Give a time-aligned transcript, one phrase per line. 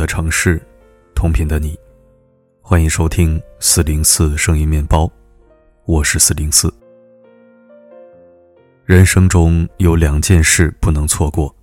[0.00, 0.58] 的城市，
[1.14, 1.78] 同频的你，
[2.62, 5.06] 欢迎收听四零四声音面包，
[5.84, 6.72] 我是四零四。
[8.86, 11.54] 人生中有两件事不能错过：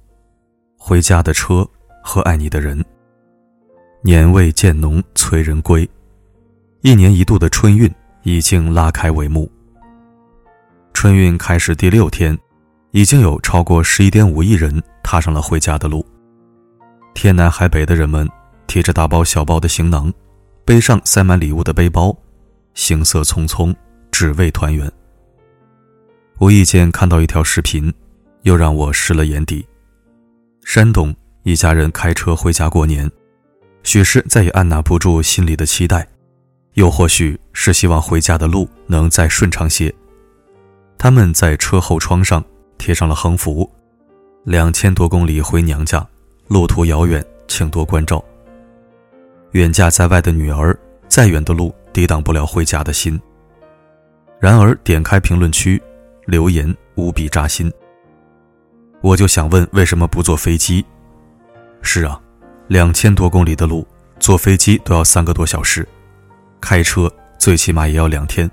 [0.78, 1.68] 回家的车
[2.04, 2.86] 和爱你的人。
[4.04, 5.90] 年味渐浓催人归，
[6.82, 9.52] 一年一度的春运已经拉开帷幕。
[10.94, 12.38] 春运开始第六天，
[12.92, 16.06] 已经有超过十一点五亿人踏上了回家的路。
[17.18, 18.30] 天南海北的人们
[18.68, 20.14] 提着大包小包的行囊，
[20.64, 22.16] 背上塞满礼物的背包，
[22.76, 23.76] 行色匆匆，
[24.12, 24.90] 只为团圆。
[26.40, 27.92] 无意间看到一条视频，
[28.44, 29.66] 又让我湿了眼底。
[30.64, 33.10] 山东一家人开车回家过年，
[33.82, 36.08] 许是再也按捺不住心里的期待，
[36.76, 39.92] 又或许是希望回家的路能再顺畅些。
[41.00, 42.46] 他们在车后窗上
[42.78, 43.68] 贴上了横幅
[44.46, 46.08] ：“两千多公里回娘家。”
[46.48, 48.24] 路途遥远，请多关照。
[49.52, 53.20] 远嫁在外的女儿，再远的路抵挡不了回家的心。
[54.40, 55.82] 然而，点开评论区，
[56.26, 57.72] 留言无比扎心。
[59.02, 60.86] 我就想问，为什么不坐飞机？
[61.82, 62.20] 是啊，
[62.68, 63.86] 两千多公里的路，
[64.20, 65.88] 坐飞机都要三个多小时，
[66.62, 68.50] 开车最起码也要两天。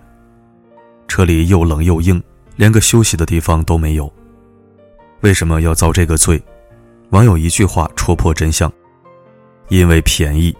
[1.07, 2.21] 车里又冷又硬，
[2.57, 4.13] 连个休息的地方都没有。
[5.21, 6.43] 为什么要遭这个罪？
[7.11, 8.73] 网友一句话戳破真相：
[9.69, 10.55] 因为便宜。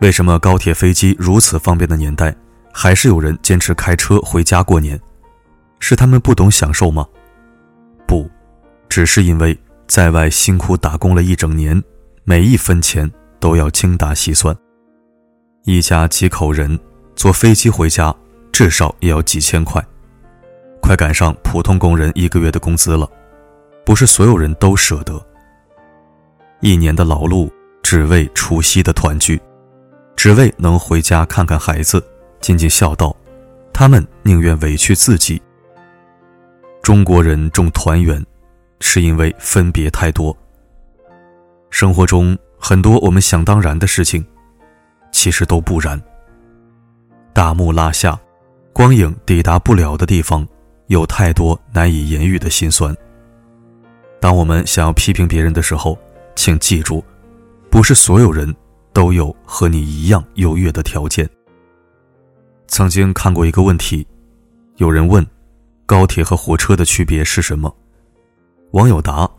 [0.00, 2.34] 为什么高铁、飞机如此方便的年代，
[2.72, 5.00] 还是有人坚持开车回家过年？
[5.78, 7.06] 是他们不懂享受吗？
[8.06, 8.28] 不，
[8.88, 11.82] 只是因为在外辛苦打工了一整年，
[12.24, 13.10] 每一分钱
[13.40, 14.54] 都要精打细算。
[15.64, 16.78] 一家几口人
[17.16, 18.14] 坐飞机回家，
[18.52, 19.82] 至少也要几千块，
[20.82, 23.08] 快赶上普通工人一个月的工资了。
[23.86, 25.24] 不是所有人都舍得。
[26.64, 27.50] 一年的劳碌，
[27.82, 29.38] 只为除夕的团聚，
[30.16, 32.02] 只为能回家看看孩子，
[32.40, 33.14] 尽尽孝道，
[33.70, 35.42] 他们宁愿委屈自己。
[36.82, 38.24] 中国人重团圆，
[38.80, 40.34] 是因为分别太多。
[41.68, 44.24] 生活中很多我们想当然的事情，
[45.12, 46.00] 其实都不然。
[47.34, 48.18] 大幕拉下，
[48.72, 50.48] 光影抵达不了的地方，
[50.86, 52.96] 有太多难以言喻的心酸。
[54.18, 55.98] 当我们想要批评别人的时候，
[56.34, 57.02] 请记住，
[57.70, 58.54] 不是所有人
[58.92, 61.28] 都有和你一样优越的条件。
[62.66, 64.06] 曾经看过一个问题，
[64.76, 65.24] 有人问：
[65.86, 67.74] 高铁和火车的区别是什么？
[68.72, 69.30] 网友答：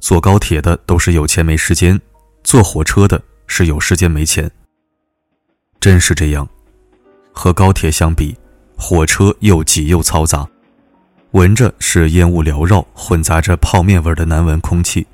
[0.00, 2.00] 坐高铁的都是有钱没时间，
[2.42, 4.50] 坐火车的是有时间没钱。
[5.78, 6.48] 真是这样，
[7.32, 8.36] 和高铁相比，
[8.76, 10.48] 火车又挤又嘈杂，
[11.32, 15.06] 闻着是烟雾缭绕、混杂着泡面味的难闻空气。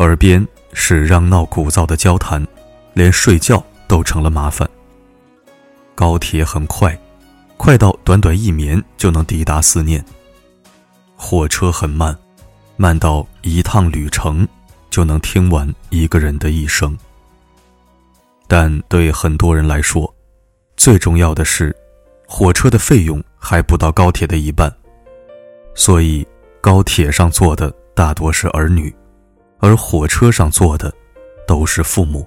[0.00, 2.42] 耳边是嚷闹鼓噪的交谈，
[2.94, 4.66] 连睡觉都成了麻烦。
[5.94, 6.98] 高铁很快，
[7.58, 10.00] 快到短短一眠就能抵达思念；
[11.14, 12.16] 火车很慢，
[12.78, 14.48] 慢到一趟旅程
[14.88, 16.96] 就能听完一个人的一生。
[18.48, 20.10] 但对很多人来说，
[20.78, 21.76] 最重要的是，
[22.26, 24.74] 火车的费用还不到高铁的一半，
[25.74, 26.26] 所以
[26.62, 28.90] 高铁上坐的大多是儿女。
[29.60, 30.92] 而火车上坐的，
[31.46, 32.26] 都是父母。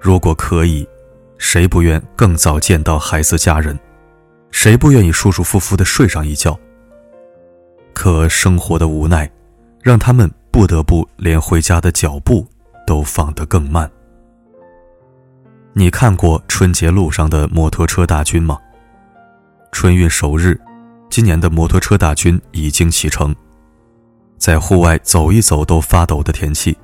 [0.00, 0.88] 如果可以，
[1.38, 3.78] 谁不愿更早见到孩子家人？
[4.50, 6.58] 谁不愿意舒舒服服的睡上一觉？
[7.92, 9.30] 可生活的无奈，
[9.82, 12.46] 让他们不得不连回家的脚步
[12.86, 13.90] 都放得更慢。
[15.72, 18.58] 你看过春节路上的摩托车大军吗？
[19.72, 20.58] 春运首日，
[21.10, 23.34] 今年的摩托车大军已经启程。
[24.38, 26.76] 在户外走一走都发抖的天气，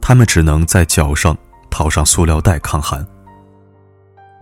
[0.00, 1.36] 他们只能在脚上
[1.70, 3.04] 套上塑料袋抗寒。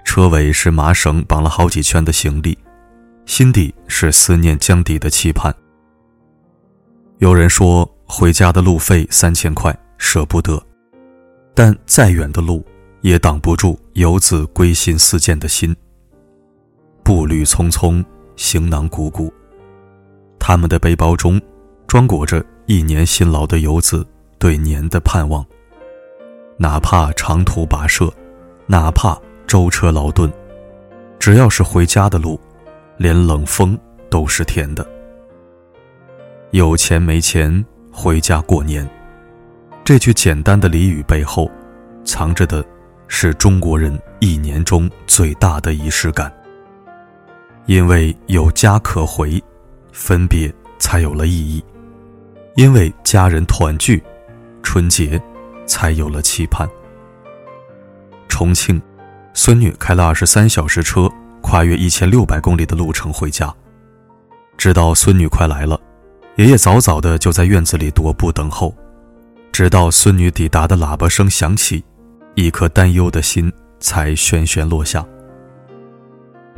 [0.04, 2.58] 车尾是麻绳绑了好几圈的行李，
[3.26, 5.54] 心底是思念江底的期盼。
[7.18, 10.60] 有人说回家的路费三千块舍不得，
[11.54, 12.64] 但再远的路
[13.02, 15.76] 也挡不住游子归心似箭的心。
[17.04, 18.04] 步履匆匆，
[18.34, 19.32] 行囊鼓鼓，
[20.38, 21.40] 他们的背包中。
[21.88, 24.06] 装裹着一年辛劳的游子
[24.38, 25.44] 对年的盼望。
[26.58, 28.12] 哪怕长途跋涉，
[28.66, 30.30] 哪怕舟车劳顿，
[31.18, 32.38] 只要是回家的路，
[32.98, 33.76] 连冷风
[34.10, 34.86] 都是甜的。
[36.50, 38.86] 有钱没钱回家过年，
[39.82, 41.50] 这句简单的俚语背后，
[42.04, 42.62] 藏着的
[43.06, 46.30] 是中国人一年中最大的仪式感。
[47.64, 49.42] 因为有家可回，
[49.90, 51.64] 分别才有了意义。
[52.58, 54.02] 因为家人团聚，
[54.64, 55.22] 春节
[55.64, 56.68] 才有了期盼。
[58.28, 58.82] 重庆，
[59.32, 61.08] 孙女开了二十三小时车，
[61.40, 63.54] 跨越一千六百公里的路程回家。
[64.56, 65.80] 知道孙女快来了，
[66.34, 68.74] 爷爷早早的就在院子里踱步等候，
[69.52, 71.84] 直到孙女抵达的喇叭声响起，
[72.34, 75.06] 一颗担忧的心才悬悬落下。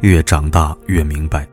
[0.00, 1.46] 越长大越明白，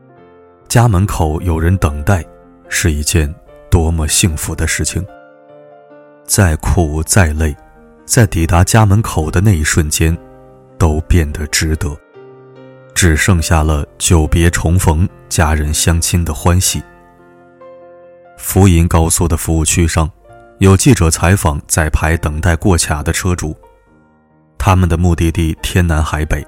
[0.68, 2.24] 家门口有人等待，
[2.70, 3.30] 是一件
[3.70, 5.04] 多么幸福的事情。
[6.24, 7.56] 再苦再累，
[8.04, 10.16] 在抵达家门口的那一瞬间，
[10.76, 11.96] 都变得值得。
[12.94, 16.82] 只剩下了久别重逢、家人相亲的欢喜。
[18.36, 20.10] 福银高速的服务区上，
[20.58, 23.56] 有记者采访在排等待过卡的车主，
[24.58, 26.46] 他们的目的地天南海北，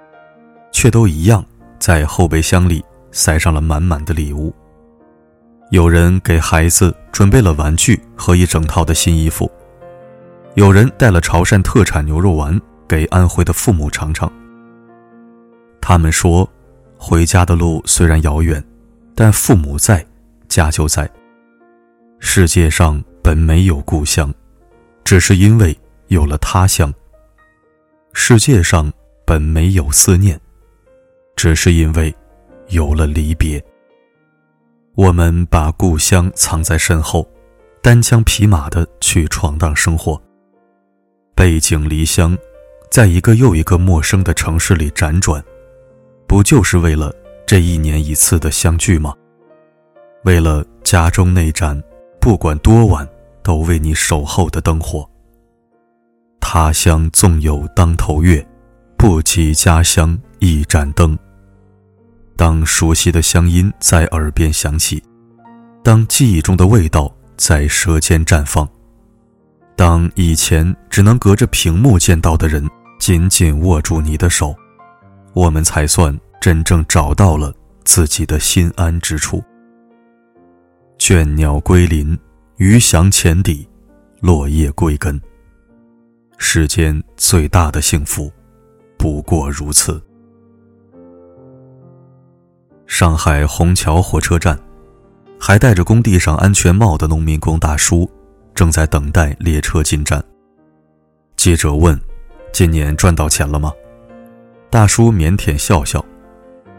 [0.72, 1.44] 却都一样。
[1.78, 4.54] 在后备箱里塞上了满满的礼物。
[5.70, 9.48] 有人给孩子准备了玩具和一整套的新衣服，
[10.54, 14.30] 有人带了潮汕特产牛肉丸给安徽的父母尝尝。
[15.80, 16.48] 他们说，
[16.96, 18.62] 回家的路虽然遥远，
[19.14, 20.04] 但父母在，
[20.48, 21.08] 家就在。
[22.18, 24.34] 世界上本没有故乡，
[25.04, 25.78] 只是因为
[26.08, 26.92] 有了他乡。
[28.12, 28.92] 世界上
[29.24, 30.38] 本没有思念。
[31.36, 32.14] 只是因为
[32.68, 33.64] 有了离别，
[34.96, 37.26] 我们把故乡藏在身后，
[37.80, 40.20] 单枪匹马的去闯荡生活。
[41.34, 42.36] 背井离乡，
[42.90, 45.42] 在一个又一个陌生的城市里辗转，
[46.26, 47.14] 不就是为了
[47.46, 49.14] 这一年一次的相聚吗？
[50.24, 51.80] 为了家中那盏
[52.20, 53.08] 不管多晚
[53.42, 55.08] 都为你守候的灯火。
[56.40, 58.44] 他乡纵有当头月，
[58.98, 61.16] 不及家乡一盏灯。
[62.40, 65.02] 当熟悉的乡音在耳边响起，
[65.84, 68.66] 当记忆中的味道在舌尖绽放，
[69.76, 72.66] 当以前只能隔着屏幕见到的人
[72.98, 74.56] 紧紧握住你的手，
[75.34, 77.52] 我们才算真正找到了
[77.84, 79.44] 自己的心安之处。
[80.98, 82.18] 倦鸟归林，
[82.56, 83.68] 鱼翔浅底，
[84.20, 85.20] 落叶归根。
[86.38, 88.32] 世间最大的幸福，
[88.96, 90.02] 不过如此。
[92.90, 94.58] 上海虹桥火车站，
[95.38, 98.10] 还戴着工地上安全帽的农民工大叔，
[98.52, 100.22] 正在等待列车进站。
[101.36, 101.98] 记者问
[102.52, 103.72] ：“今年赚到钱了吗？”
[104.68, 106.04] 大叔腼腆笑笑：“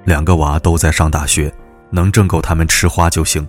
[0.03, 1.51] 两个娃都在上大学，
[1.89, 3.47] 能挣够他们吃花就行，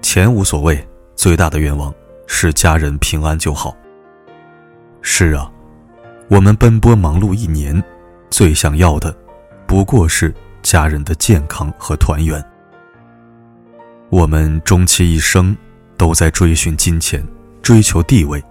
[0.00, 0.82] 钱无所谓，
[1.14, 1.94] 最大的愿望
[2.26, 3.76] 是家人平安就好。”
[5.02, 5.52] 是啊，
[6.28, 7.80] 我们奔波忙碌一年，
[8.30, 9.14] 最想要的，
[9.66, 10.34] 不过是。
[10.66, 12.44] 家人的健康和团圆。
[14.10, 15.56] 我们终其一生
[15.96, 17.24] 都在追寻金钱，
[17.62, 18.42] 追求地位，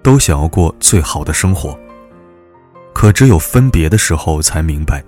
[0.00, 1.76] 都想要过最好的生活。
[2.92, 5.02] 可只有分别的时候才明白，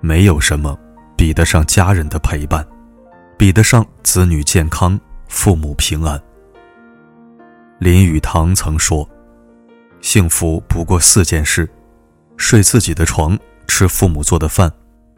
[0.00, 0.76] 没有什么
[1.16, 2.66] 比得上家人的陪伴，
[3.38, 4.98] 比得上子女健康、
[5.28, 6.20] 父母平安。
[7.78, 9.08] 林语堂曾说
[10.02, 11.70] ：“幸福不过四件事：
[12.36, 14.68] 睡自己的床，吃父母做的饭。”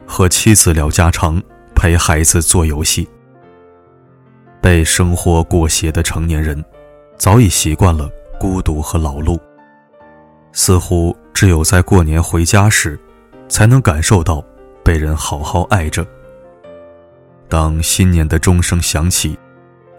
[0.07, 1.39] 和妻子聊家常，
[1.75, 3.07] 陪孩子做游戏。
[4.61, 6.63] 被生活裹挟的成年人，
[7.17, 8.09] 早已习惯了
[8.39, 9.37] 孤独和劳碌。
[10.53, 12.97] 似乎只有在过年回家时，
[13.49, 14.43] 才能感受到
[14.83, 16.07] 被人好好爱着。
[17.49, 19.37] 当新年的钟声响起，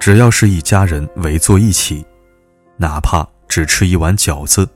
[0.00, 2.04] 只要是一家人围坐一起，
[2.76, 4.68] 哪怕只吃一碗饺子，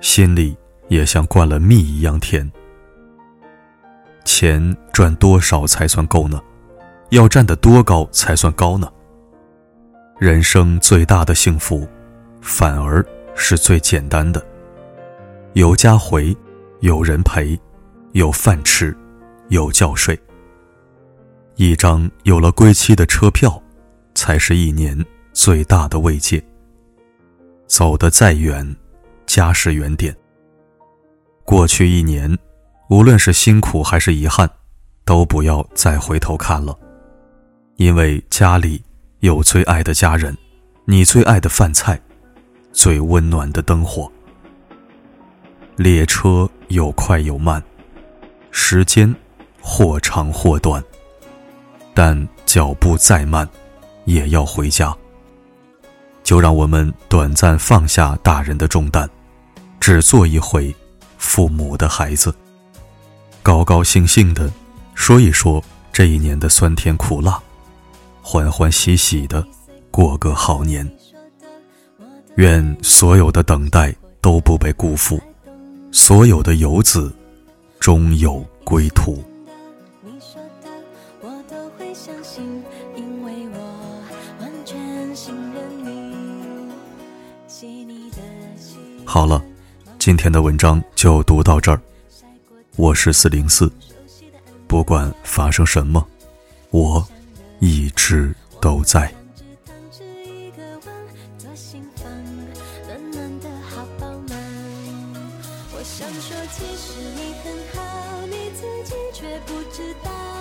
[0.00, 0.56] 心里
[0.88, 2.50] 也像灌了蜜一样甜。
[4.26, 6.42] 钱赚多少才算够呢？
[7.10, 8.92] 要站得多高才算高呢？
[10.18, 11.86] 人生最大的幸福，
[12.42, 13.06] 反而
[13.36, 14.44] 是最简单的：
[15.52, 16.36] 有家回，
[16.80, 17.58] 有人陪，
[18.12, 18.94] 有饭吃，
[19.48, 20.18] 有觉睡。
[21.54, 23.62] 一张有了归期的车票，
[24.16, 25.02] 才是一年
[25.32, 26.44] 最大的慰藉。
[27.68, 28.76] 走得再远，
[29.24, 30.14] 家是原点。
[31.44, 32.36] 过去一年。
[32.88, 34.48] 无论是辛苦还是遗憾，
[35.04, 36.78] 都不要再回头看了，
[37.76, 38.80] 因为家里
[39.20, 40.36] 有最爱的家人，
[40.84, 42.00] 你最爱的饭菜，
[42.72, 44.10] 最温暖的灯火。
[45.74, 47.60] 列车有快有慢，
[48.52, 49.12] 时间
[49.60, 50.82] 或长或短，
[51.92, 53.48] 但脚步再慢，
[54.04, 54.96] 也要回家。
[56.22, 59.10] 就让我们短暂放下大人的重担，
[59.80, 60.74] 只做一回
[61.18, 62.32] 父母的孩子。
[63.46, 64.52] 高高兴兴的
[64.96, 65.62] 说一说
[65.92, 67.40] 这一年的酸甜苦辣，
[68.20, 69.46] 欢欢喜喜的
[69.88, 70.84] 过个好年。
[72.34, 75.20] 愿所有的等待都不被辜负。
[75.92, 77.14] 所有的游子，
[77.78, 79.22] 终有归途。
[89.04, 89.40] 好了，
[90.00, 91.80] 今天的文章就读到这儿。
[92.76, 93.72] 我是四零四，
[94.68, 96.06] 不管发生什么，
[96.70, 97.06] 我
[97.58, 99.10] 一直都在。
[105.82, 110.35] 想说，其实你很好，你自己却不知道。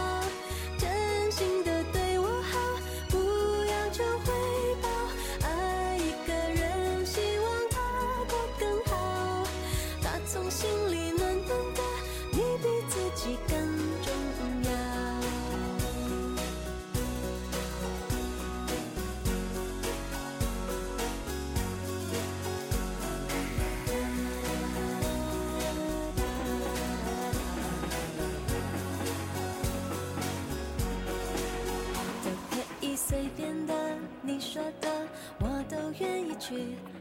[36.47, 36.94] 去。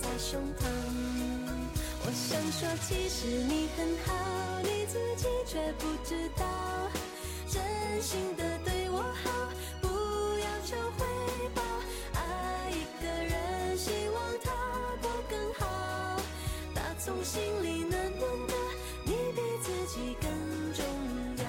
[0.00, 0.66] 在胸膛。
[2.06, 6.44] 我想说，其实你很好，你自己却不知道。
[7.48, 7.62] 真
[8.02, 9.30] 心的对我好，
[9.80, 9.88] 不
[10.38, 11.06] 要求回
[11.54, 11.62] 报。
[12.14, 14.50] 爱一个人，希望他
[15.00, 16.20] 过更好。
[16.74, 18.54] 打从心里暖暖的，
[19.04, 20.28] 你比自己更
[20.74, 20.84] 重
[21.38, 21.44] 要。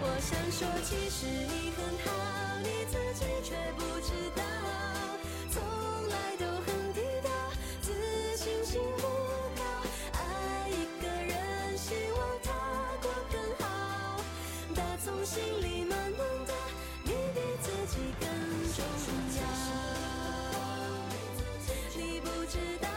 [0.00, 2.06] 我想说，其实你很好，
[2.62, 3.95] 你自己却不
[15.26, 16.54] 心里暖暖的
[17.02, 18.28] 你比自己更
[18.76, 18.78] 重
[19.36, 19.42] 要。
[21.96, 22.88] 你不知道